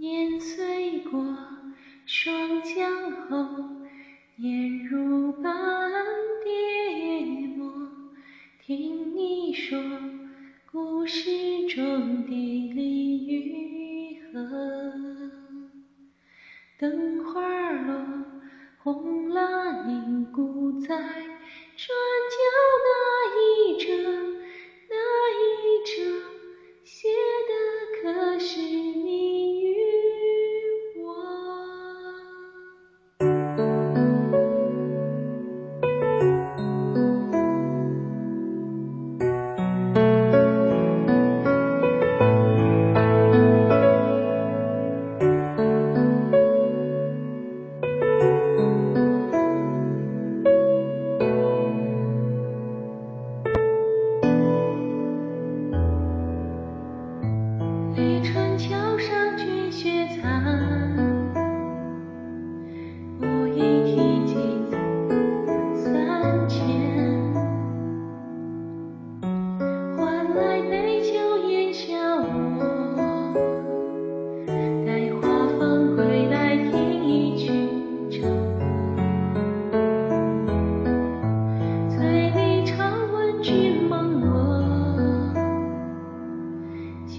[0.00, 1.36] 年岁过，
[2.06, 3.44] 霜降后，
[4.36, 5.52] 年如斑
[6.44, 7.26] 叠
[7.56, 7.68] 磨。
[8.60, 9.76] 听你说，
[10.70, 15.32] 故事中的离与合。
[16.78, 18.24] 灯花落，
[18.78, 20.96] 红蜡凝固在转
[21.76, 22.47] 角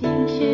[0.02, 0.48] 情绪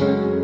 [0.00, 0.43] 네.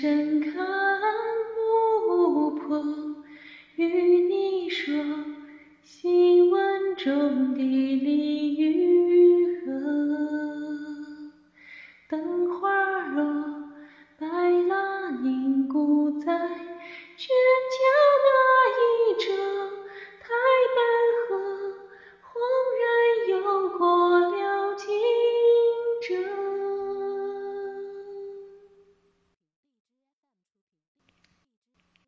[0.00, 0.57] 盛开。